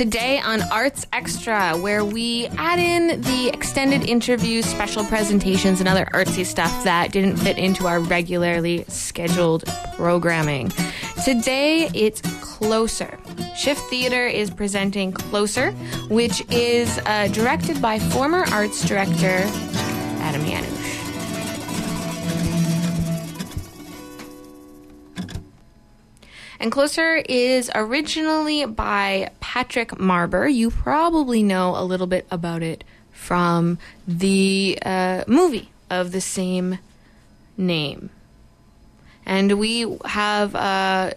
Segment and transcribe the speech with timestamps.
[0.00, 6.06] Today on Arts Extra, where we add in the extended interviews, special presentations, and other
[6.14, 9.66] artsy stuff that didn't fit into our regularly scheduled
[9.96, 10.72] programming.
[11.22, 13.18] Today, it's Closer.
[13.54, 15.72] Shift Theater is presenting Closer,
[16.08, 19.42] which is uh, directed by former arts director
[20.22, 20.69] Adam Yanush.
[26.60, 30.52] And Closer is originally by Patrick Marber.
[30.52, 36.78] You probably know a little bit about it from the uh, movie of the same
[37.56, 38.10] name.
[39.24, 41.12] And we have uh,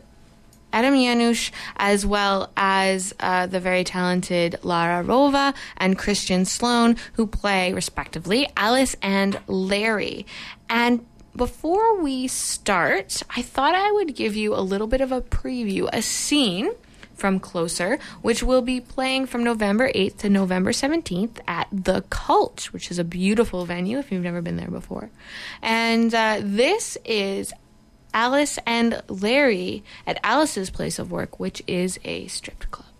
[0.71, 7.27] Adam Yanush as well as uh, the very talented Lara Rova and Christian Sloan, who
[7.27, 10.25] play, respectively, Alice and Larry.
[10.69, 11.05] And
[11.36, 15.90] before we start, I thought I would give you a little bit of a preview,
[15.92, 16.72] a scene
[17.16, 22.66] from Closer, which will be playing from November 8th to November 17th at The Cultch,
[22.66, 25.09] which is a beautiful venue if you've never been there before.
[25.62, 27.53] And uh, this is
[28.14, 32.92] Alice and Larry at Alice's place of work, which is a strip club.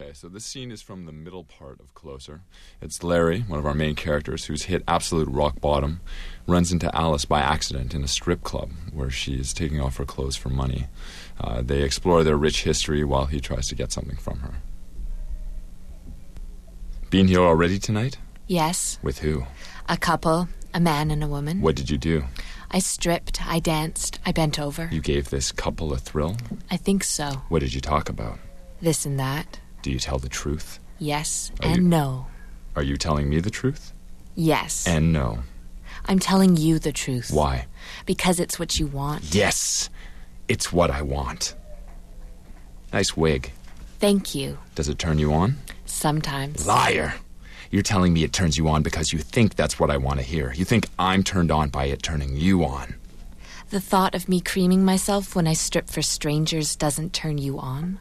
[0.00, 2.40] Okay, so this scene is from the middle part of Closer.
[2.80, 6.00] It's Larry, one of our main characters, who's hit absolute rock bottom,
[6.46, 10.36] runs into Alice by accident in a strip club where she's taking off her clothes
[10.36, 10.86] for money.
[11.38, 14.54] Uh, they explore their rich history while he tries to get something from her.
[17.10, 18.16] Been here already tonight?
[18.46, 18.98] Yes.
[19.02, 19.44] With who?
[19.86, 21.60] A couple, a man and a woman.
[21.60, 22.24] What did you do?
[22.70, 24.88] I stripped, I danced, I bent over.
[24.90, 26.38] You gave this couple a thrill?
[26.70, 27.42] I think so.
[27.50, 28.38] What did you talk about?
[28.80, 29.59] This and that.
[29.82, 30.78] Do you tell the truth?
[30.98, 32.26] Yes Are and you- no.
[32.76, 33.92] Are you telling me the truth?
[34.34, 34.86] Yes.
[34.86, 35.40] And no.
[36.06, 37.30] I'm telling you the truth.
[37.32, 37.66] Why?
[38.06, 39.34] Because it's what you want.
[39.34, 39.90] Yes!
[40.48, 41.54] It's what I want.
[42.92, 43.52] Nice wig.
[43.98, 44.58] Thank you.
[44.74, 45.56] Does it turn you on?
[45.84, 46.66] Sometimes.
[46.66, 47.14] Liar!
[47.70, 50.24] You're telling me it turns you on because you think that's what I want to
[50.24, 50.52] hear.
[50.54, 52.94] You think I'm turned on by it turning you on.
[53.70, 58.00] The thought of me creaming myself when I strip for strangers doesn't turn you on?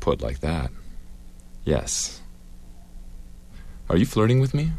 [0.00, 0.70] Put like that.
[1.66, 2.22] Yes.
[3.90, 4.70] Are you flirting with me?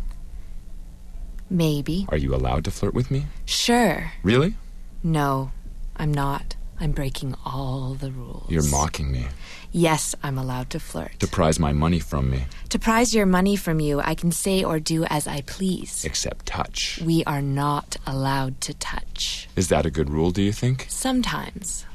[1.49, 2.07] Maybe.
[2.09, 3.25] Are you allowed to flirt with me?
[3.45, 4.13] Sure.
[4.23, 4.55] Really?
[5.03, 5.51] No,
[5.97, 6.55] I'm not.
[6.79, 8.49] I'm breaking all the rules.
[8.49, 9.27] You're mocking me.
[9.73, 11.19] Yes, I'm allowed to flirt.
[11.19, 12.45] To prize my money from me.
[12.69, 16.05] To prize your money from you, I can say or do as I please.
[16.05, 17.01] Except touch.
[17.03, 19.49] We are not allowed to touch.
[19.57, 20.85] Is that a good rule, do you think?
[20.87, 21.85] Sometimes.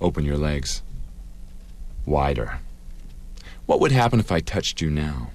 [0.00, 0.82] Open your legs.
[2.06, 2.60] Wider.
[3.72, 5.30] What would happen if I touched you now?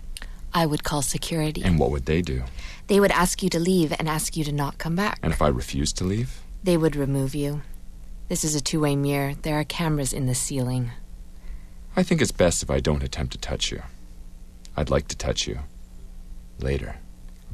[0.53, 1.63] I would call security.
[1.63, 2.43] And what would they do?
[2.85, 5.17] They would ask you to leave and ask you to not come back.
[5.23, 6.39] And if I refused to leave?
[6.63, 7.63] They would remove you.
[8.29, 9.33] This is a two way mirror.
[9.41, 10.91] There are cameras in the ceiling.
[11.95, 13.81] I think it's best if I don't attempt to touch you.
[14.75, 15.61] I'd like to touch you.
[16.59, 16.97] Later.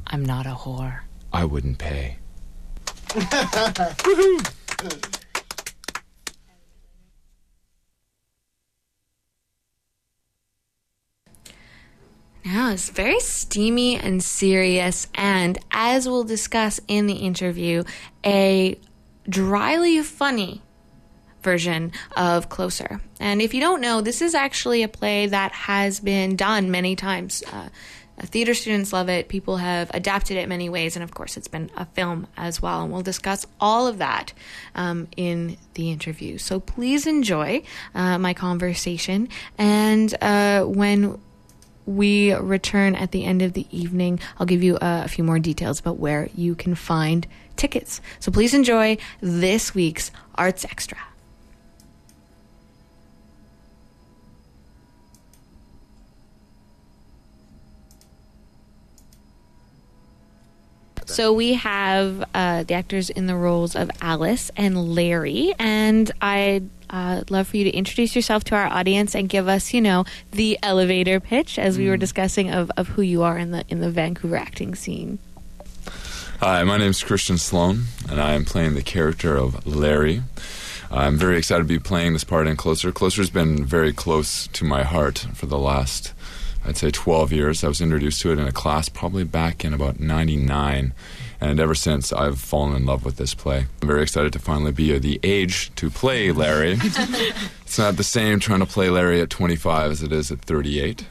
[0.06, 0.98] I'm not a whore.
[1.32, 2.18] I wouldn't pay.
[12.44, 17.84] Now it's very steamy and serious, and as we'll discuss in the interview,
[18.24, 18.78] a
[19.26, 20.60] dryly funny
[21.42, 23.00] version of Closer.
[23.18, 26.96] And if you don't know, this is actually a play that has been done many
[26.96, 27.42] times.
[27.50, 27.70] Uh,
[28.20, 29.28] theater students love it.
[29.28, 32.82] People have adapted it many ways, and of course, it's been a film as well.
[32.82, 34.34] And we'll discuss all of that
[34.74, 36.36] um, in the interview.
[36.36, 37.62] So please enjoy
[37.94, 39.30] uh, my conversation.
[39.56, 41.18] And uh, when
[41.86, 44.20] we return at the end of the evening.
[44.38, 48.00] I'll give you uh, a few more details about where you can find tickets.
[48.20, 50.98] So please enjoy this week's Arts Extra.
[61.06, 66.68] So we have uh, the actors in the roles of Alice and Larry, and I'd
[66.94, 69.80] uh, I'd love for you to introduce yourself to our audience and give us, you
[69.80, 73.64] know, the elevator pitch as we were discussing of, of who you are in the
[73.68, 75.18] in the Vancouver acting scene.
[76.38, 80.22] Hi, my name is Christian Sloan, and I am playing the character of Larry.
[80.90, 82.92] I'm very excited to be playing this part in Closer.
[82.92, 86.12] Closer's been very close to my heart for the last,
[86.64, 87.64] I'd say, 12 years.
[87.64, 90.92] I was introduced to it in a class probably back in about 99,
[91.40, 93.66] and ever since I've fallen in love with this play.
[93.80, 96.78] I'm very excited to finally be the age to play Larry.
[97.62, 101.06] it's not the same trying to play Larry at 25 as it is at 38.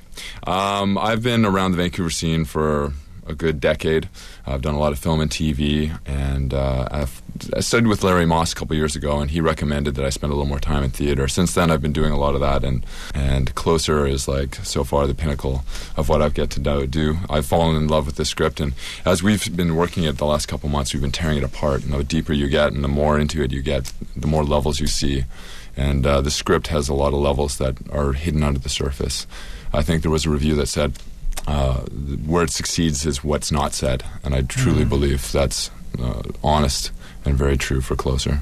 [0.46, 2.94] Um, I've been around the Vancouver scene for
[3.26, 4.10] a good decade.
[4.46, 7.23] I've done a lot of film and TV, and uh, I've,
[7.56, 10.32] I studied with Larry Moss a couple years ago, and he recommended that I spend
[10.32, 11.28] a little more time in theater.
[11.28, 14.84] Since then, I've been doing a lot of that, and and Closer is like so
[14.84, 15.64] far the pinnacle
[15.98, 17.18] of what I've get to do.
[17.30, 18.74] I've fallen in love with the script, and
[19.06, 21.84] as we've been working it the last couple months, we've been tearing it apart.
[21.84, 24.80] And the deeper you get, and the more into it you get, the more levels
[24.80, 25.26] you see.
[25.76, 29.26] And uh, the script has a lot of levels that are hidden under the surface.
[29.74, 30.94] I think there was a review that said
[31.48, 31.82] uh,
[32.26, 34.90] where it succeeds is what's not said, and I truly mm.
[34.90, 36.92] believe that's uh, honest
[37.26, 38.42] and very true for Closer.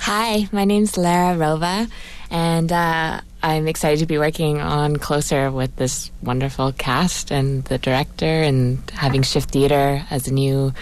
[0.00, 1.90] Hi, my name's Lara Rova,
[2.30, 7.78] and uh, I'm excited to be working on Closer with this wonderful cast and the
[7.78, 10.72] director, and having Shift Theatre as a new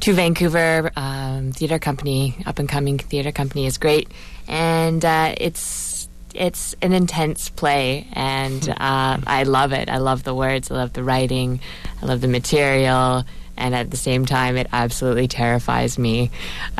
[0.00, 4.10] to Vancouver um, theater company, up and coming theater company is great,
[4.46, 9.88] and uh, it's it's an intense play, and uh, I love it.
[9.88, 10.70] I love the words.
[10.70, 11.60] I love the writing.
[12.00, 13.24] I love the material.
[13.58, 16.30] And at the same time, it absolutely terrifies me.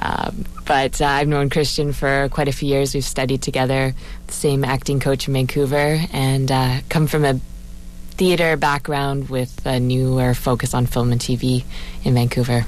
[0.01, 2.95] Um, but uh, I've known Christian for quite a few years.
[2.95, 3.95] We've studied together,
[4.27, 7.41] the same acting coach in Vancouver, and uh, come from a
[8.13, 11.65] theater background with a newer focus on film and TV
[12.05, 12.65] in Vancouver.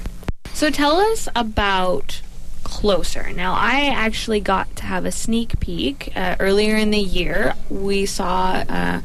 [0.53, 2.21] So tell us about
[2.65, 3.33] closer.
[3.33, 7.55] Now, I actually got to have a sneak peek uh, earlier in the year.
[7.69, 9.01] We saw uh,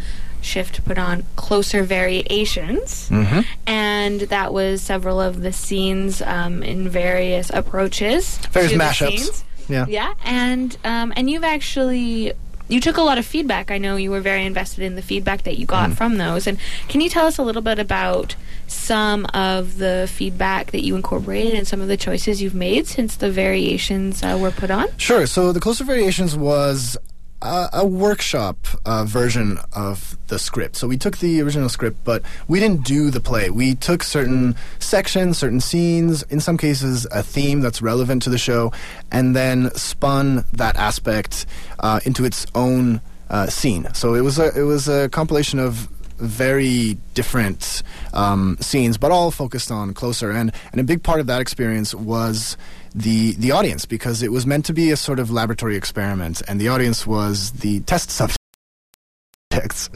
[0.46, 3.42] Shift put on Closer Variations, mm-hmm.
[3.68, 8.38] and that was several of the scenes um, in various approaches.
[8.52, 9.44] Various mashups.
[9.68, 9.86] Yeah.
[9.88, 12.34] Yeah, and um, and you've actually
[12.68, 13.72] you took a lot of feedback.
[13.72, 15.96] I know you were very invested in the feedback that you got mm.
[15.96, 16.48] from those.
[16.48, 16.58] And
[16.88, 18.36] can you tell us a little bit about
[18.68, 23.16] some of the feedback that you incorporated and some of the choices you've made since
[23.16, 24.88] the variations uh, were put on?
[24.98, 25.28] Sure.
[25.28, 26.98] So the Closer Variations was
[27.42, 30.76] a, workshop uh, version of the script.
[30.76, 33.50] So we took the original script, but we didn't do the play.
[33.50, 38.38] We took certain sections, certain scenes, in some cases a theme that's relevant to the
[38.38, 38.72] show,
[39.12, 41.46] and then spun that aspect
[41.80, 43.88] uh, into its own uh, scene.
[43.94, 47.84] So it was a it was a compilation of very different
[48.14, 50.32] um, scenes, but all focused on closer.
[50.32, 52.58] And and a big part of that experience was
[52.96, 56.60] the the audience because it was meant to be a sort of laboratory experiment, and
[56.60, 59.90] the audience was the test subjects.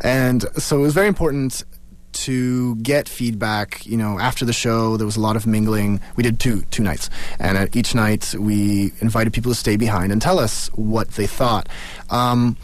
[0.00, 1.64] And so it was very important
[2.12, 3.84] to get feedback.
[3.84, 6.00] You know, after the show, there was a lot of mingling.
[6.16, 10.10] We did two two nights, and at each night we invited people to stay behind
[10.10, 11.68] and tell us what they thought.
[12.08, 12.56] Um,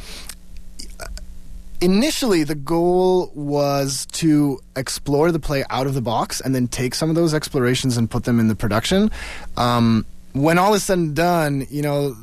[1.83, 6.95] initially the goal was to explore the play out of the box and then take
[6.95, 9.11] some of those explorations and put them in the production.
[9.57, 12.17] Um, when all is said and done, you know,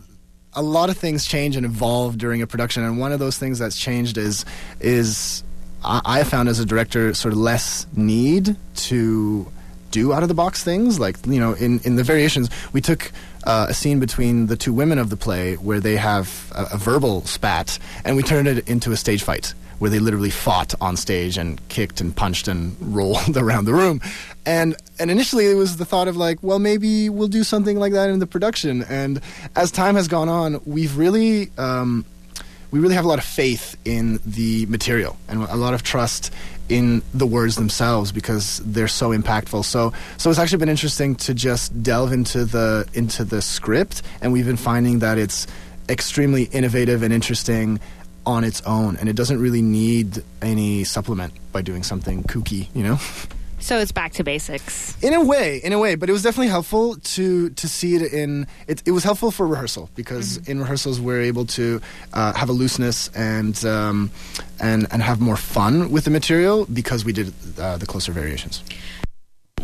[0.54, 3.60] a lot of things change and evolve during a production, and one of those things
[3.60, 4.46] that's changed is
[4.80, 5.44] is
[5.84, 9.52] I, I found as a director sort of less need to
[9.92, 11.00] do out of the box things.
[11.00, 13.12] Like you know, in in the variations, we took
[13.44, 16.78] uh, a scene between the two women of the play where they have a, a,
[16.78, 20.98] verbal spat, and we turned it into a stage fight where they literally fought on
[20.98, 24.02] stage and kicked and punched and rolled around the room.
[24.46, 27.94] And and initially it was the thought of like, well, maybe we'll do something like
[27.94, 28.84] that in the production.
[28.84, 29.22] And
[29.56, 32.06] as time has gone on, we've really um,
[32.72, 36.32] we really have a lot of faith in the material and a lot of trust
[36.68, 39.66] in the words themselves because they're so impactful.
[39.66, 44.32] So so it's actually been interesting to just delve into the into the script and
[44.32, 45.48] we've been finding that it's
[45.90, 47.80] extremely innovative and interesting
[48.26, 52.84] on its own and it doesn't really need any supplement by doing something kooky, you
[52.84, 53.00] know?
[53.60, 55.02] So it's back to basics.
[55.04, 58.14] In a way, in a way, but it was definitely helpful to to see it
[58.14, 58.48] in.
[58.68, 60.52] It, it was helpful for rehearsal because mm-hmm.
[60.52, 61.82] in rehearsals we're able to
[62.14, 64.12] uh, have a looseness and um,
[64.60, 68.64] and and have more fun with the material because we did uh, the closer variations.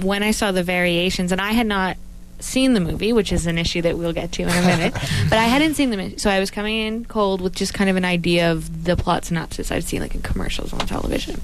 [0.02, 1.98] When I saw the variations, and I had not
[2.39, 4.94] seen the movie, which is an issue that we'll get to in a minute.
[5.30, 7.89] but I hadn't seen the movie, so I was coming in cold with just kind
[7.89, 11.42] of an idea of the plot synopsis I'd seen like in commercials on television.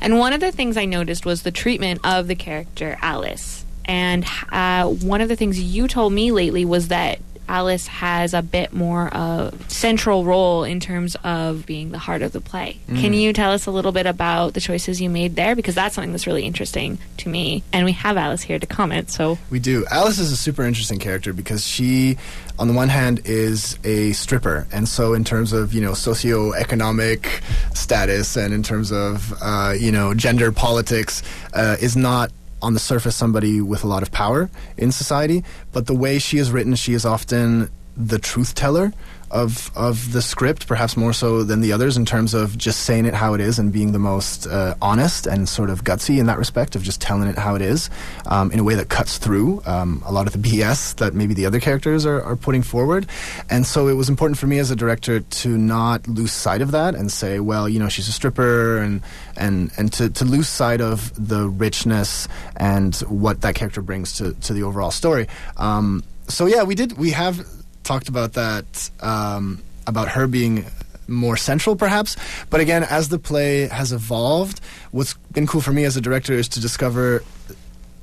[0.00, 3.64] And one of the things I noticed was the treatment of the character Alice.
[3.86, 8.42] And uh, one of the things you told me lately was that Alice has a
[8.42, 12.78] bit more of central role in terms of being the heart of the play.
[12.88, 13.00] Mm.
[13.00, 15.54] Can you tell us a little bit about the choices you made there?
[15.54, 17.62] Because that's something that's really interesting to me.
[17.72, 19.10] And we have Alice here to comment.
[19.10, 19.84] So we do.
[19.90, 22.16] Alice is a super interesting character because she,
[22.58, 27.42] on the one hand, is a stripper, and so in terms of you know socioeconomic
[27.76, 31.22] status and in terms of uh, you know gender politics,
[31.52, 32.30] uh, is not
[32.62, 36.38] on the surface somebody with a lot of power in society, but the way she
[36.38, 38.92] is written, she is often the truth teller
[39.34, 43.04] of of the script, perhaps more so than the others in terms of just saying
[43.04, 46.26] it how it is and being the most uh, honest and sort of gutsy in
[46.26, 47.90] that respect of just telling it how it is
[48.26, 51.34] um, in a way that cuts through um, a lot of the BS that maybe
[51.34, 53.06] the other characters are, are putting forward.
[53.50, 56.70] And so it was important for me as a director to not lose sight of
[56.70, 59.02] that and say, well, you know, she's a stripper and
[59.36, 64.32] and and to, to lose sight of the richness and what that character brings to,
[64.34, 65.26] to the overall story.
[65.56, 66.96] Um, so yeah, we did.
[66.96, 67.44] We have
[67.84, 70.66] talked about that um, about her being
[71.06, 72.16] more central perhaps.
[72.50, 74.60] But again as the play has evolved
[74.90, 77.22] what's been cool for me as a director is to discover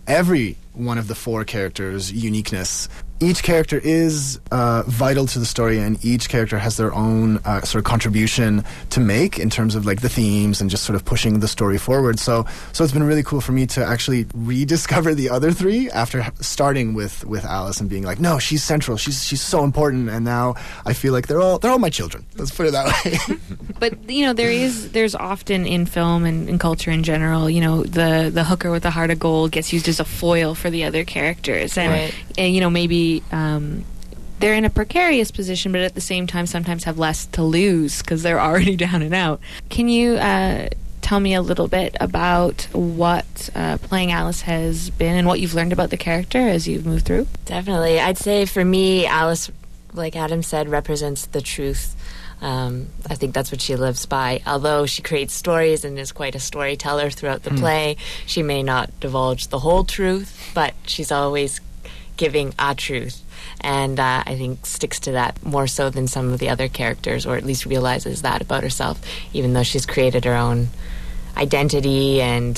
[0.08, 2.88] every one of the four characters uniqueness
[3.22, 7.62] each character is uh, vital to the story, and each character has their own uh,
[7.62, 11.06] sort of contribution to make in terms of like the themes and just sort of
[11.06, 12.20] pushing the story forward.
[12.20, 16.26] So, so it's been really cool for me to actually rediscover the other three after
[16.42, 20.26] starting with with Alice and being like, no, she's central, she's she's so important, and
[20.26, 22.26] now I feel like they're all they're all my children.
[22.38, 23.38] Let's put it that way.
[23.80, 27.62] but you know, there is there's often in film and in culture in general, you
[27.62, 30.70] know, the the hooker with the heart of gold gets used as a foil for
[30.72, 32.16] the other characters, and, Right.
[32.38, 33.84] and you know maybe um,
[34.40, 38.00] they're in a precarious position, but at the same time sometimes have less to lose
[38.00, 39.40] because they're already down and out.
[39.70, 40.70] Can you uh,
[41.02, 45.54] tell me a little bit about what uh, playing Alice has been and what you've
[45.54, 47.28] learned about the character as you've moved through?
[47.46, 48.00] Definitely.
[48.00, 49.52] I'd say for me, Alice,
[49.94, 51.96] like Adam said, represents the truth.
[52.42, 54.42] Um, I think that's what she lives by.
[54.48, 59.00] Although she creates stories and is quite a storyteller throughout the play, she may not
[59.00, 61.60] divulge the whole truth, but she's always
[62.22, 63.20] giving a truth.
[63.62, 67.26] And uh, I think sticks to that more so than some of the other characters,
[67.26, 69.02] or at least realizes that about herself,
[69.34, 70.68] even though she's created her own
[71.36, 72.56] identity and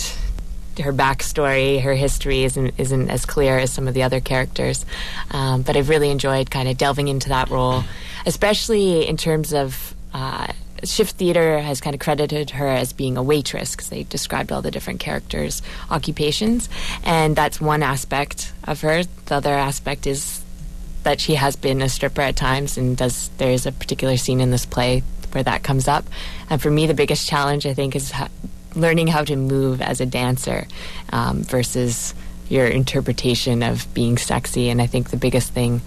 [0.83, 4.85] her backstory, her history isn't isn't as clear as some of the other characters.
[5.31, 7.85] Um, but I've really enjoyed kind of delving into that role,
[8.25, 9.95] especially in terms of.
[10.13, 10.47] Uh,
[10.83, 14.61] Shift Theater has kind of credited her as being a waitress because they described all
[14.61, 16.69] the different characters' occupations,
[17.03, 19.03] and that's one aspect of her.
[19.03, 20.41] The other aspect is
[21.03, 24.39] that she has been a stripper at times, and does there is a particular scene
[24.39, 26.05] in this play where that comes up.
[26.49, 28.29] And for me, the biggest challenge I think is ha-
[28.75, 30.67] learning how to move as a dancer
[31.11, 32.13] um, versus
[32.49, 34.69] your interpretation of being sexy.
[34.69, 35.81] And I think the biggest thing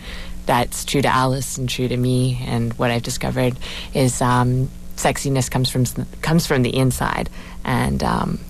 [0.47, 3.57] that's true to Alice and true to me, and what I've discovered
[3.95, 5.85] is um, sexiness comes from
[6.23, 7.31] comes from the inside,
[7.65, 8.41] and um,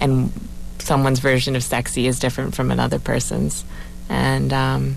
[0.00, 0.32] and
[0.78, 3.64] someone's version of sexy is different from another person's,
[4.08, 4.96] and um,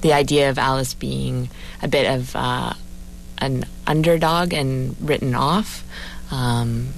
[0.00, 1.48] the idea of Alice being
[1.82, 2.74] a bit of uh,
[3.38, 5.84] an underdog and written off.
[6.30, 6.90] Um,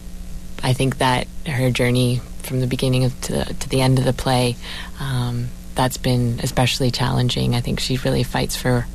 [0.62, 4.12] I think that her journey from the beginning of to, to the end of the
[4.12, 4.57] play,
[5.00, 7.55] um, that's been especially challenging.
[7.55, 8.87] I think she really fights for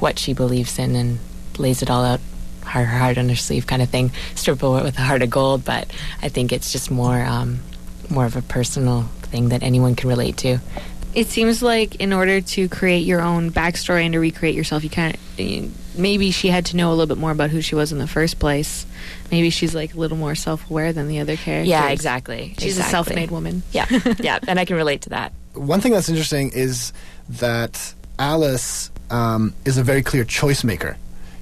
[0.00, 1.18] what she believes in and
[1.58, 2.20] lays it all out,
[2.64, 4.12] her her heart on her sleeve, kind of thing.
[4.34, 5.90] Strip away with a heart of gold, but
[6.22, 7.60] I think it's just more um,
[8.10, 10.58] more of a personal thing that anyone can relate to.
[11.14, 14.90] It seems like in order to create your own backstory and to recreate yourself, you
[14.90, 15.20] kind of
[15.96, 18.08] maybe she had to know a little bit more about who she was in the
[18.08, 18.84] first place.
[19.30, 21.68] Maybe she's like a little more self-aware than the other characters.
[21.68, 22.54] Yeah, exactly.
[22.58, 22.88] She's exactly.
[22.88, 23.62] a self-made woman.
[23.70, 23.86] Yeah,
[24.18, 25.32] yeah, and I can relate to that.
[25.54, 26.92] One thing that's interesting is
[27.28, 30.96] that Alice um, is a very clear choice maker.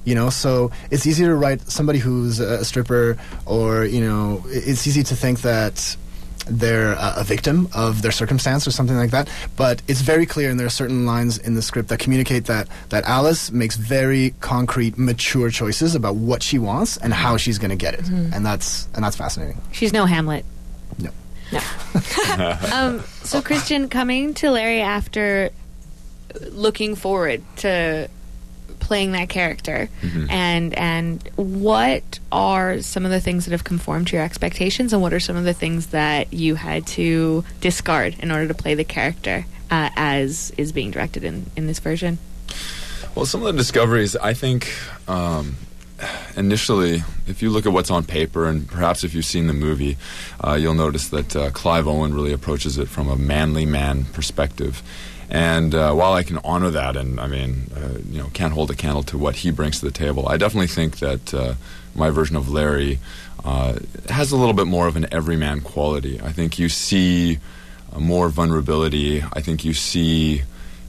[0.05, 4.85] You know, so it's easy to write somebody who's a stripper, or you know, it's
[4.85, 5.95] easy to think that
[6.45, 9.29] they're a, a victim of their circumstance or something like that.
[9.55, 12.67] But it's very clear, and there are certain lines in the script that communicate that
[12.89, 17.71] that Alice makes very concrete, mature choices about what she wants and how she's going
[17.71, 19.61] to get it, and that's and that's fascinating.
[19.71, 20.45] She's no Hamlet.
[20.99, 21.11] No.
[21.51, 21.59] No.
[22.73, 25.51] Um, so, Christian, coming to Larry after
[26.49, 28.09] looking forward to
[28.83, 29.89] playing that character,
[30.29, 35.01] and and what are some of the things that have conformed to your expectations, and
[35.01, 38.75] what are some of the things that you had to discard in order to play
[38.75, 42.19] the character uh, as is being directed in in this version?
[43.15, 44.73] Well, some of the discoveries, I think,
[45.07, 45.55] um,
[46.35, 49.97] initially, if you look at what's on paper, and perhaps if you've seen the movie,
[50.43, 54.81] uh, you'll notice that uh, Clive Owen really approaches it from a manly man perspective.
[55.33, 58.69] And uh, while I can honor that, and I mean, uh, you know, can't hold
[58.69, 61.55] a candle to what he brings to the table, I definitely think that uh,
[61.95, 62.99] my version of Larry
[63.43, 66.21] uh, has a little bit more of an everyman quality.
[66.21, 67.39] I think you see
[67.91, 69.23] uh, more vulnerability.
[69.33, 70.43] I think you see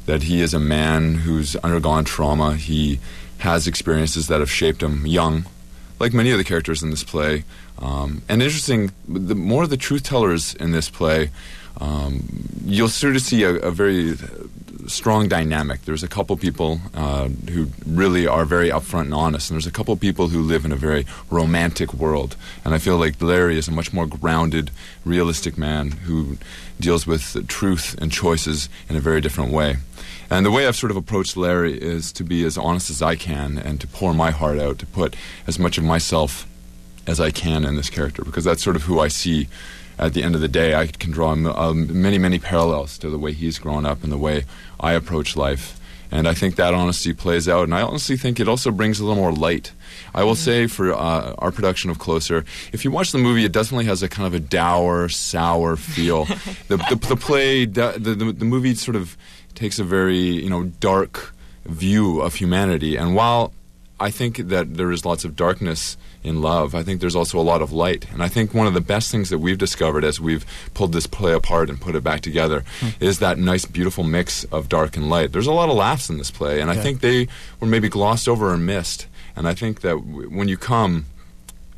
[0.05, 2.57] that he is a man who's undergone trauma.
[2.57, 3.01] He
[3.39, 5.47] has experiences that have shaped him young,
[5.99, 7.45] like many of the characters in this play.
[7.79, 11.31] Um, and interesting, the more the truth tellers in this play,
[11.81, 12.23] um,
[12.65, 14.17] you'll sort of see a, a very
[14.87, 15.83] strong dynamic.
[15.83, 19.71] There's a couple people uh, who really are very upfront and honest, and there's a
[19.71, 22.37] couple people who live in a very romantic world.
[22.65, 24.71] And I feel like Larry is a much more grounded,
[25.05, 26.39] realistic man who
[26.81, 29.77] deals with truth and choices in a very different way.
[30.31, 33.15] And the way I've sort of approached Larry is to be as honest as I
[33.15, 35.15] can and to pour my heart out, to put
[35.47, 36.47] as much of myself
[37.07, 39.49] as I can in this character, because that's sort of who I see
[39.99, 43.19] at the end of the day, I can draw um, many, many parallels to the
[43.19, 44.45] way he's grown up and the way
[44.81, 45.81] I approach life.
[46.11, 47.65] And I think that honesty plays out.
[47.65, 49.73] And I honestly think it also brings a little more light.
[50.15, 50.45] I will mm-hmm.
[50.45, 54.03] say for uh, our production of Closer, if you watch the movie, it definitely has
[54.03, 56.25] a kind of a dour, sour feel.
[56.69, 59.17] the, the, the, play, the, the, the movie sort of
[59.55, 61.35] takes a very you know dark
[61.65, 62.97] view of humanity.
[62.97, 63.53] And while
[64.01, 66.75] I think that there is lots of darkness in love.
[66.75, 68.11] I think there's also a lot of light.
[68.13, 71.07] And I think one of the best things that we've discovered as we've pulled this
[71.07, 72.89] play apart and put it back together hmm.
[72.99, 75.33] is that nice, beautiful mix of dark and light.
[75.33, 77.29] There's a lot of laughs in this play, and I think they
[77.61, 79.07] were maybe glossed over or missed.
[79.37, 81.07] And I think that w- when you come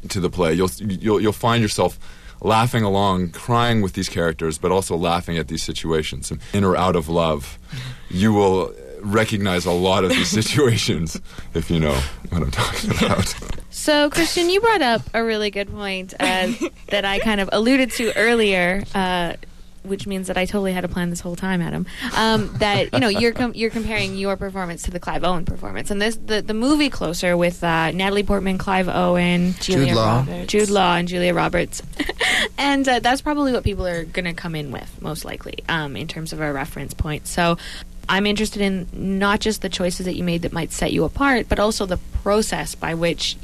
[0.08, 1.98] to the play, you'll, you'll, you'll find yourself
[2.40, 6.32] laughing along, crying with these characters, but also laughing at these situations.
[6.52, 7.58] In or out of love,
[8.08, 8.74] you will
[9.12, 11.20] recognize a lot of these situations,
[11.54, 11.98] if you know
[12.30, 13.34] what I'm talking about.
[13.70, 16.52] So, Christian, you brought up a really good point uh,
[16.88, 18.84] that I kind of alluded to earlier.
[18.94, 19.34] Uh,
[19.86, 21.86] which means that I totally had a plan this whole time, Adam.
[22.16, 25.90] Um, that you know you're com- you're comparing your performance to the Clive Owen performance,
[25.90, 30.16] and this the, the movie closer with uh, Natalie Portman, Clive Owen, Julia Jude Law.
[30.18, 31.82] Roberts, Jude Law, and Julia Roberts,
[32.58, 35.96] and uh, that's probably what people are going to come in with most likely um,
[35.96, 37.26] in terms of a reference point.
[37.26, 37.56] So
[38.08, 41.48] I'm interested in not just the choices that you made that might set you apart,
[41.48, 43.36] but also the process by which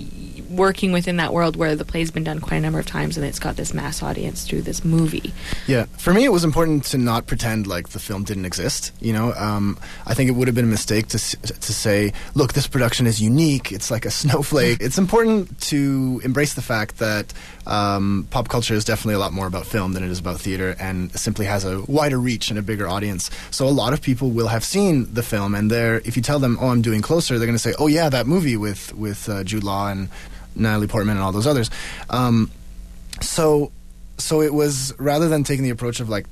[0.52, 3.26] working within that world where the play's been done quite a number of times and
[3.26, 5.32] it's got this mass audience through this movie.
[5.66, 8.92] Yeah, for me, it was important to not pretend like the film didn't exist.
[9.00, 12.52] You know, um, I think it would have been a mistake to to say, "Look,
[12.52, 13.72] this production is unique.
[13.72, 17.32] It's like a snowflake." it's important to embrace the fact that
[17.66, 20.76] um, pop culture is definitely a lot more about film than it is about theater,
[20.78, 23.30] and simply has a wider reach and a bigger audience.
[23.50, 26.38] So a lot of people will have seen the film, and they're if you tell
[26.38, 29.28] them, "Oh, I'm doing closer," they're going to say, "Oh yeah, that movie with with
[29.28, 30.08] uh, Jude Law and
[30.54, 31.70] Natalie Portman and all those others."
[32.10, 32.50] Um,
[33.20, 33.72] so
[34.18, 36.26] so it was rather than taking the approach of like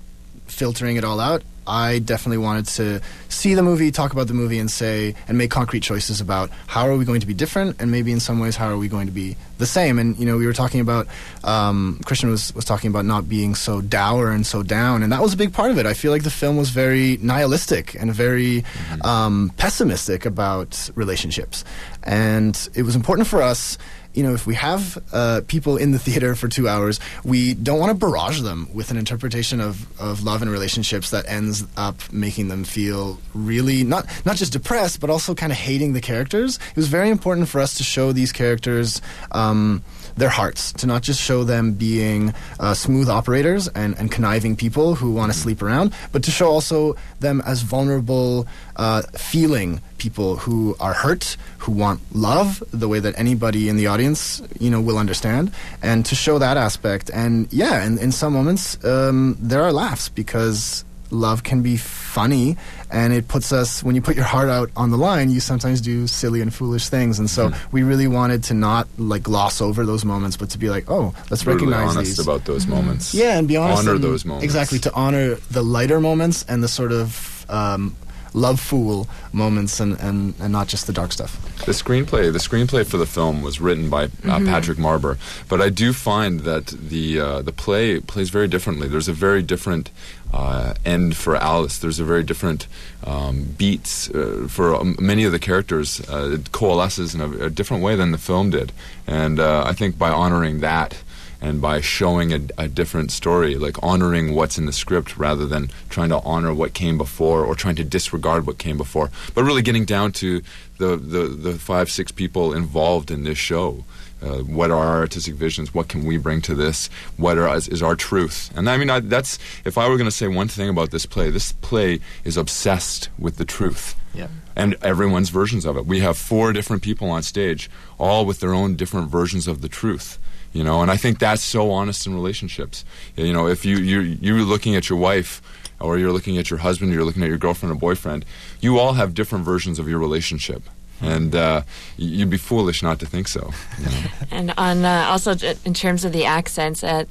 [0.60, 4.58] filtering it all out, I definitely wanted to see the movie, talk about the movie,
[4.58, 7.90] and say and make concrete choices about how are we going to be different, and
[7.90, 9.98] maybe in some ways how are we going to be the same.
[9.98, 11.06] And you know, we were talking about
[11.42, 15.22] um, Christian was was talking about not being so dour and so down, and that
[15.22, 15.86] was a big part of it.
[15.86, 19.02] I feel like the film was very nihilistic and very mm-hmm.
[19.02, 21.64] um, pessimistic about relationships,
[22.02, 23.78] and it was important for us
[24.14, 27.78] you know, if we have uh, people in the theater for two hours, we don't
[27.78, 32.12] want to barrage them with an interpretation of, of love and relationships that ends up
[32.12, 36.58] making them feel really not not just depressed, but also kind of hating the characters.
[36.70, 39.00] It was very important for us to show these characters.
[39.32, 39.82] Um,
[40.16, 44.94] their hearts, to not just show them being uh, smooth operators and, and conniving people
[44.94, 48.46] who want to sleep around, but to show also them as vulnerable,
[48.76, 53.86] uh, feeling people who are hurt, who want love, the way that anybody in the
[53.86, 57.10] audience, you know, will understand, and to show that aspect.
[57.12, 62.56] And yeah, in, in some moments, um, there are laughs because love can be funny
[62.90, 65.80] and it puts us when you put your heart out on the line you sometimes
[65.80, 67.70] do silly and foolish things and so mm-hmm.
[67.76, 71.14] we really wanted to not like gloss over those moments but to be like oh
[71.30, 72.74] let's Brutally recognize honest these about those mm-hmm.
[72.74, 76.44] moments yeah and be honest honor and, those moments exactly to honor the lighter moments
[76.48, 77.96] and the sort of um,
[78.34, 81.40] love fool moments and, and, and not just the dark stuff.
[81.64, 84.46] The screenplay, the screenplay for the film was written by uh, mm-hmm.
[84.46, 88.88] Patrick Marber, but I do find that the uh, the play plays very differently.
[88.88, 89.90] There's a very different
[90.32, 91.78] uh, end for Alice.
[91.78, 92.66] There's a very different
[93.04, 96.00] um, beats uh, for um, many of the characters.
[96.08, 98.72] Uh, it coalesces in a, a, different way than the film did,
[99.06, 101.02] and uh, I think by honoring that
[101.40, 105.70] and by showing a, a, different story, like honoring what's in the script rather than
[105.88, 109.62] trying to honor what came before or trying to disregard what came before, but really
[109.62, 110.42] getting down to
[110.78, 113.84] the, the, the five, six people involved in this show.
[114.22, 115.74] Uh, what are our artistic visions?
[115.74, 116.88] What can we bring to this?
[117.16, 118.50] What are, is, is our truth?
[118.56, 121.06] And I mean, I, that's if I were going to say one thing about this
[121.06, 123.96] play, this play is obsessed with the truth.
[124.14, 124.28] Yeah.
[124.56, 125.86] And everyone's versions of it.
[125.86, 129.68] We have four different people on stage, all with their own different versions of the
[129.68, 130.18] truth
[130.52, 132.84] you know and i think that's so honest in relationships
[133.16, 135.40] you know if you you you're looking at your wife
[135.80, 138.24] or you're looking at your husband or you're looking at your girlfriend or boyfriend
[138.60, 140.62] you all have different versions of your relationship
[141.00, 141.62] and uh,
[141.96, 143.52] you'd be foolish not to think so.
[143.78, 144.02] You know?
[144.30, 145.34] and on uh, also
[145.64, 147.04] in terms of the accents, uh,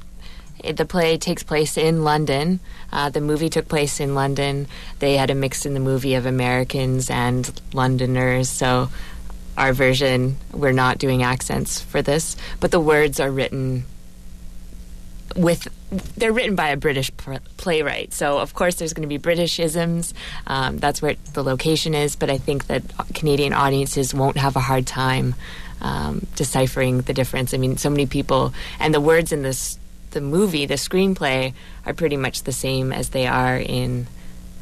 [0.74, 2.60] the play takes place in London.
[2.92, 4.66] Uh, the movie took place in London.
[4.98, 8.48] They had a mix in the movie of Americans and Londoners.
[8.48, 8.90] So
[9.56, 13.84] our version, we're not doing accents for this, but the words are written
[15.36, 15.68] with
[16.16, 17.10] they're written by a British
[17.56, 20.14] playwright, so of course there's going to be British isms.
[20.46, 22.82] Um, that's where the location is, but I think that
[23.14, 25.34] Canadian audiences won't have a hard time
[25.80, 27.54] um, deciphering the difference.
[27.54, 29.78] I mean, so many people and the words in this
[30.12, 31.54] the movie, the screenplay,
[31.86, 34.06] are pretty much the same as they are in.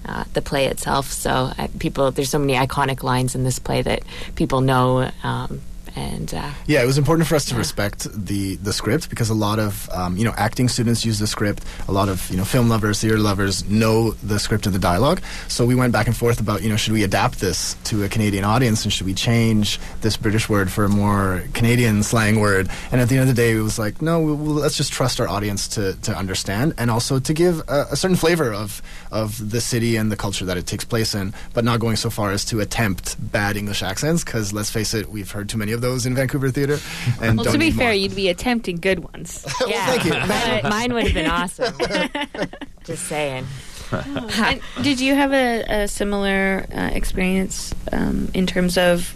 [0.06, 3.82] Uh, the play itself, so uh, people, there's so many iconic lines in this play
[3.82, 4.02] that
[4.36, 5.60] people know, um,
[5.98, 9.34] and uh, Yeah, it was important for us to respect the the script because a
[9.34, 11.64] lot of um, you know acting students use the script.
[11.88, 15.20] A lot of you know film lovers, theater lovers know the script and the dialogue.
[15.48, 18.08] So we went back and forth about you know should we adapt this to a
[18.08, 22.68] Canadian audience and should we change this British word for a more Canadian slang word?
[22.92, 24.92] And at the end of the day, it was like no, we, we, let's just
[24.92, 28.82] trust our audience to to understand and also to give a, a certain flavor of
[29.10, 32.10] of the city and the culture that it takes place in, but not going so
[32.10, 35.72] far as to attempt bad English accents because let's face it, we've heard too many
[35.72, 36.78] of those in Vancouver theater.
[37.20, 37.94] And Well, to be fair, more.
[37.94, 39.44] you'd be attempting good ones.
[39.66, 40.12] yeah, thank you.
[40.12, 41.74] Mine, mine would have been awesome.
[42.84, 43.46] Just saying.
[43.90, 49.14] And did you have a, a similar uh, experience um, in terms of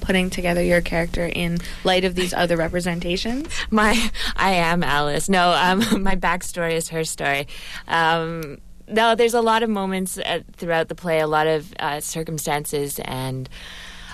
[0.00, 3.46] putting together your character in light of these other representations?
[3.70, 5.28] My, I am Alice.
[5.28, 7.46] No, um, my backstory is her story.
[7.86, 8.58] Um,
[8.88, 12.98] no, there's a lot of moments uh, throughout the play, a lot of uh, circumstances
[13.04, 13.48] and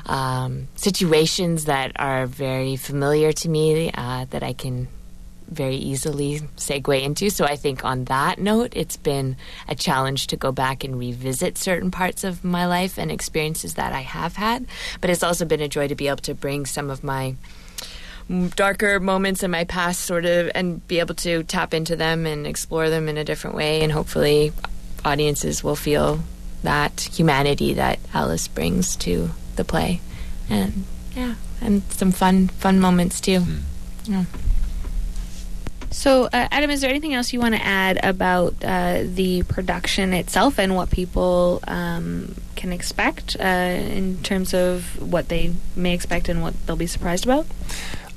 [0.06, 4.88] um, situations that are very familiar to me uh, that I can
[5.48, 7.30] very easily segue into.
[7.30, 9.36] So I think on that note, it's been
[9.68, 13.92] a challenge to go back and revisit certain parts of my life and experiences that
[13.92, 14.66] I have had.
[15.00, 17.36] But it's also been a joy to be able to bring some of my
[18.56, 22.44] darker moments in my past sort of and be able to tap into them and
[22.44, 24.52] explore them in a different way and hopefully
[25.04, 26.18] audiences will feel
[26.64, 30.00] that humanity that Alice brings to the play
[30.48, 33.42] and yeah and some fun fun moments too
[34.08, 34.24] yeah.
[35.90, 40.12] So, uh, Adam, is there anything else you want to add about uh, the production
[40.12, 46.28] itself and what people um, can expect uh, in terms of what they may expect
[46.28, 47.46] and what they'll be surprised about?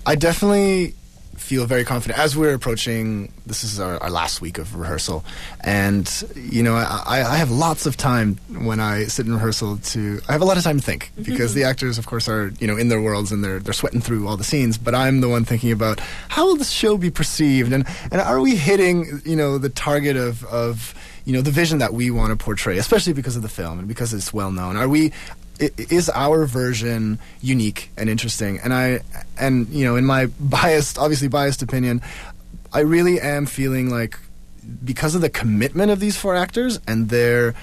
[0.05, 0.95] I definitely
[1.39, 3.31] feel very confident as we're approaching.
[3.45, 5.23] This is our, our last week of rehearsal,
[5.63, 10.21] and you know, I, I have lots of time when I sit in rehearsal to.
[10.27, 11.23] I have a lot of time to think mm-hmm.
[11.23, 14.01] because the actors, of course, are you know in their worlds and they're they're sweating
[14.01, 14.77] through all the scenes.
[14.77, 18.39] But I'm the one thinking about how will this show be perceived, and and are
[18.39, 20.93] we hitting you know the target of of
[21.25, 23.87] you know the vision that we want to portray, especially because of the film and
[23.87, 24.75] because it's well known.
[24.75, 25.13] Are we
[25.59, 28.59] is our version unique and interesting.
[28.59, 29.01] And i
[29.37, 32.01] and you know in my biased obviously biased opinion
[32.73, 34.19] i really am feeling like
[34.83, 37.55] because of the commitment of these four actors and their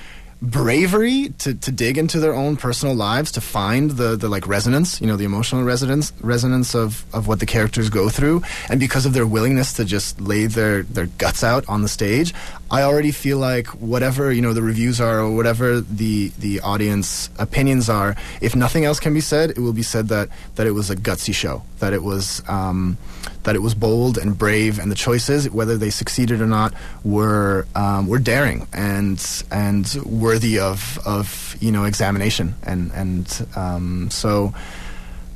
[0.43, 5.01] bravery to, to dig into their own personal lives to find the, the like resonance
[5.01, 8.43] you know the emotional resonance resonance of, of what the characters go through.
[8.69, 12.35] And because of their willingness to just lay their, their guts out on the stage
[12.71, 17.31] I already feel like whatever you know the reviews are or whatever the the audience
[17.39, 20.73] opinions are if nothing else can be said it will be said that that it
[20.73, 22.99] was a gutsy show that it was um,
[23.43, 27.67] that it was bold and brave and the choices whether they succeeded or not were
[27.75, 32.55] um, were daring and and worthy of of you know examination.
[32.63, 34.55] And and um, so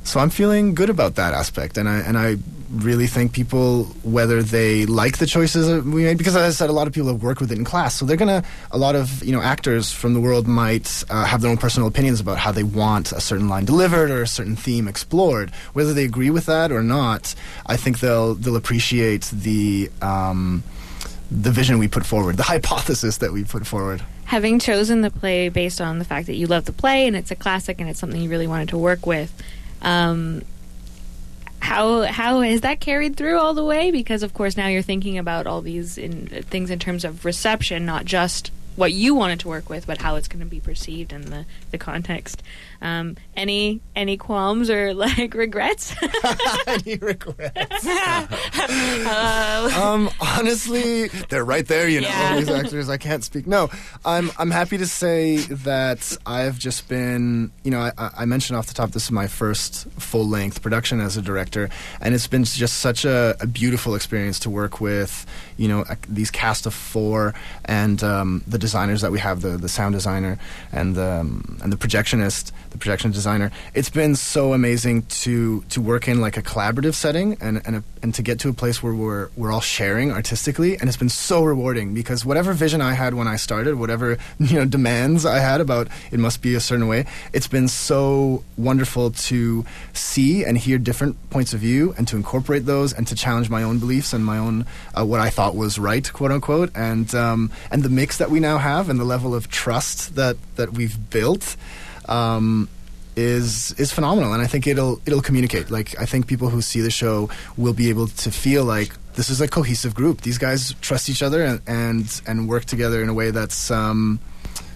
[0.03, 2.37] so I'm feeling good about that aspect, and I and I
[2.71, 6.73] really think people, whether they like the choices we made, because as I said, a
[6.73, 8.43] lot of people have worked with it in class, so they're gonna.
[8.71, 11.87] A lot of you know actors from the world might uh, have their own personal
[11.87, 15.51] opinions about how they want a certain line delivered or a certain theme explored.
[15.73, 19.91] Whether they agree with that or not, I think they'll they'll appreciate the.
[20.01, 20.63] Um,
[21.31, 24.03] the vision we put forward, the hypothesis that we put forward.
[24.25, 27.31] Having chosen the play based on the fact that you love the play and it's
[27.31, 29.33] a classic and it's something you really wanted to work with,
[29.81, 30.41] um,
[31.61, 33.91] how how has that carried through all the way?
[33.91, 37.85] Because of course now you're thinking about all these in, things in terms of reception,
[37.85, 41.13] not just what you wanted to work with, but how it's going to be perceived
[41.13, 42.41] in the the context.
[42.81, 45.95] Um, any any qualms or like regrets?
[46.67, 47.85] Any regrets?
[49.75, 51.87] um, honestly, they're right there.
[51.87, 52.37] You know, Yeah.
[52.37, 52.89] these actors.
[52.89, 53.47] I can't speak.
[53.47, 53.69] No,
[54.05, 54.31] I'm.
[54.37, 57.51] I'm happy to say that I've just been.
[57.63, 58.91] You know, I, I mentioned off the top.
[58.91, 63.05] This is my first full length production as a director, and it's been just such
[63.05, 65.25] a, a beautiful experience to work with.
[65.57, 67.33] you know uh, these cast of four
[67.65, 70.37] and um, the designers that we have the the sound designer
[70.71, 75.81] and the um, and the projectionist the projection designer it's been so amazing to to
[75.81, 78.81] work in like a collaborative setting and and, a, and to get to a place
[78.81, 82.93] where we're we're all sharing artistically and it's been so rewarding because whatever vision I
[82.93, 86.59] had when I started whatever you know demands I had about it must be a
[86.59, 92.07] certain way it's been so wonderful to see and hear different points of view and
[92.07, 94.65] to incorporate those and to challenge my own beliefs and my own
[94.97, 98.39] uh, what I thought was right, quote unquote, and um, and the mix that we
[98.39, 101.55] now have and the level of trust that that we've built.
[102.07, 102.69] Um,
[103.15, 105.69] is is phenomenal, and I think it'll it'll communicate.
[105.69, 109.29] Like I think people who see the show will be able to feel like this
[109.29, 110.21] is a cohesive group.
[110.21, 114.19] These guys trust each other and and, and work together in a way that's um,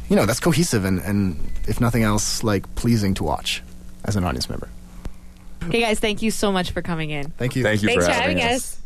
[0.09, 3.63] you know that's cohesive and, and if nothing else like pleasing to watch
[4.03, 4.69] as an audience member.
[5.71, 7.31] Hey guys, thank you so much for coming in.
[7.31, 7.63] Thank you.
[7.63, 8.73] Thank you Thanks for for having, having us.
[8.73, 8.81] us.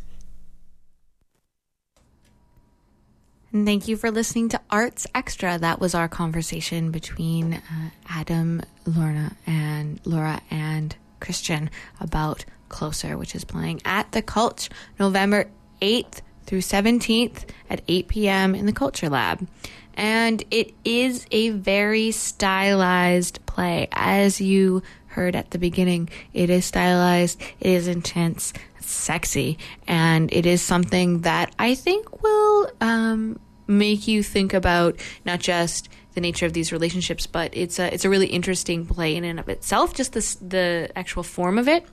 [3.52, 5.58] And thank you for listening to Arts Extra.
[5.58, 13.34] That was our conversation between uh, Adam, Lorna, and Laura and Christian about Closer, which
[13.34, 15.50] is playing at the Cultch November
[15.82, 18.54] 8th through 17th at 8 p.m.
[18.54, 19.48] in the Culture Lab.
[19.96, 23.88] And it is a very stylized play.
[23.92, 28.54] As you heard at the beginning, it is stylized, it is intense,
[28.90, 35.40] sexy, and it is something that I think will um, make you think about not
[35.40, 39.24] just the nature of these relationships, but it's a it's a really interesting play in
[39.24, 39.94] and of itself.
[39.94, 41.86] Just the the actual form of it.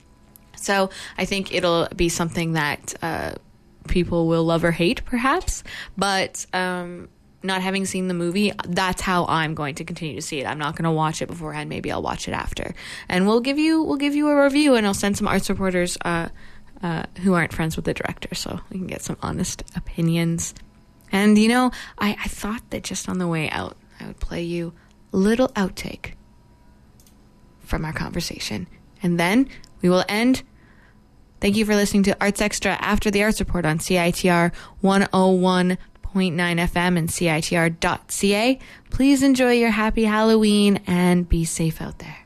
[0.56, 3.32] So I think it'll be something that uh,
[3.88, 5.62] people will love or hate, perhaps.
[5.96, 7.08] But um,
[7.42, 10.46] not having seen the movie, that's how I'm going to continue to see it.
[10.46, 11.68] I'm not going to watch it beforehand.
[11.68, 12.74] Maybe I'll watch it after,
[13.08, 15.96] and we'll give you we'll give you a review, and I'll send some arts reporters
[16.04, 16.28] uh,
[16.82, 20.54] uh, who aren't friends with the director, so we can get some honest opinions.
[21.12, 24.42] And you know, I, I thought that just on the way out, I would play
[24.42, 24.72] you
[25.12, 26.12] a little outtake
[27.60, 28.66] from our conversation,
[29.02, 29.48] and then
[29.82, 30.42] we will end.
[31.40, 35.76] Thank you for listening to Arts Extra after the Arts Report on CITR 101.9
[36.14, 38.58] FM and CITR.ca.
[38.90, 42.25] Please enjoy your happy Halloween and be safe out there.